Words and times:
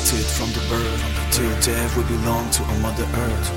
created 0.00 0.26
from 0.26 0.50
the 0.52 0.60
birth. 0.68 1.32
Till 1.32 1.50
death 1.60 1.96
we 1.96 2.02
belong 2.04 2.50
to 2.50 2.62
a 2.62 2.78
Mother 2.78 3.04
Earth. 3.14 3.48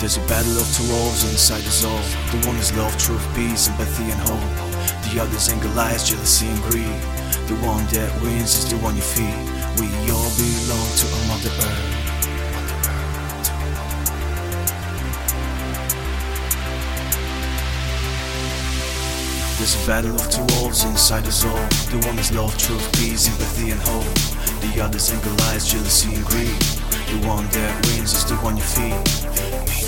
There's 0.00 0.16
a 0.16 0.26
battle 0.26 0.58
of 0.58 0.66
two 0.74 0.84
wolves 0.90 1.24
inside 1.30 1.64
us 1.66 1.84
all. 1.84 2.02
The 2.32 2.46
one 2.46 2.56
is 2.56 2.76
love, 2.76 2.96
truth, 2.98 3.24
peace, 3.34 3.68
empathy, 3.68 4.10
and 4.10 4.20
hope. 4.28 5.12
The 5.12 5.20
other's 5.22 5.48
anger, 5.48 5.68
lies, 5.68 6.08
jealousy, 6.08 6.48
and 6.48 6.60
greed. 6.64 7.00
The 7.46 7.56
one 7.64 7.86
that 7.94 8.10
wins 8.20 8.54
is 8.58 8.70
the 8.70 8.76
one 8.78 8.96
you 8.96 9.02
feed. 9.02 9.61
There's 19.62 19.84
a 19.84 19.86
battle 19.86 20.16
of 20.16 20.28
two 20.28 20.42
wolves 20.56 20.82
inside 20.82 21.24
us 21.24 21.44
all. 21.44 21.54
The 21.92 22.04
one 22.08 22.18
is 22.18 22.32
love, 22.32 22.58
truth, 22.58 22.84
peace, 22.94 23.28
empathy, 23.28 23.70
and 23.70 23.80
hope. 23.82 24.02
The 24.60 24.82
other's 24.82 25.12
anger, 25.12 25.30
lies, 25.44 25.70
jealousy, 25.70 26.16
and 26.16 26.24
greed. 26.24 26.48
The 26.48 27.28
one 27.28 27.46
that 27.50 27.86
wins 27.86 28.12
is 28.12 28.24
the 28.24 28.34
one 28.38 28.56
you 28.56 28.64
feed. 28.64 29.81